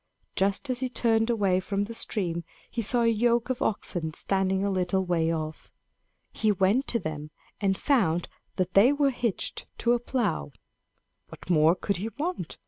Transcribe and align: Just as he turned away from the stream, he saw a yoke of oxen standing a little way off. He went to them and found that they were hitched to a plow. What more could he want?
Just 0.35 0.67
as 0.71 0.79
he 0.79 0.89
turned 0.89 1.29
away 1.29 1.59
from 1.59 1.83
the 1.83 1.93
stream, 1.93 2.43
he 2.71 2.81
saw 2.81 3.03
a 3.03 3.07
yoke 3.07 3.51
of 3.51 3.61
oxen 3.61 4.15
standing 4.15 4.65
a 4.65 4.71
little 4.71 5.05
way 5.05 5.31
off. 5.31 5.71
He 6.33 6.51
went 6.51 6.87
to 6.87 6.97
them 6.97 7.29
and 7.59 7.77
found 7.77 8.27
that 8.55 8.73
they 8.73 8.91
were 8.91 9.11
hitched 9.11 9.67
to 9.77 9.93
a 9.93 9.99
plow. 9.99 10.53
What 11.29 11.51
more 11.51 11.75
could 11.75 11.97
he 11.97 12.09
want? 12.17 12.57